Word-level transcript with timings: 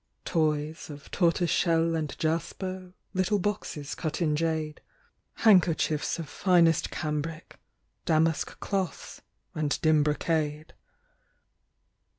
Toys 0.25 0.89
of 0.89 1.11
tortoiseshell 1.11 1.93
and 1.95 2.17
jasper, 2.17 2.93
Little 3.13 3.37
boxes 3.37 3.93
cut 3.93 4.19
in 4.19 4.35
jade; 4.35 4.81
Handkerchiefs 5.43 6.17
of 6.17 6.27
finest 6.27 6.89
cambric, 6.89 7.59
Damask 8.05 8.59
cloths 8.59 9.21
and 9.53 9.79
dim 9.83 10.01
brocade. 10.03 10.73